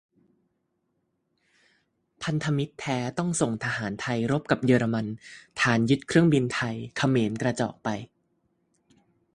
[2.21, 5.05] พธม แท้ ต้องส่งทหารไทยรบกับเยอรมัน
[5.59, 7.89] ฐานยึดเครื่องบินไทย เขมรกระจอกไป